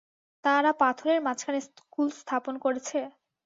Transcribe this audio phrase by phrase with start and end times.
[0.43, 2.99] তারা পাথরের মাঝখানে স্কুল স্থাপন করেছে?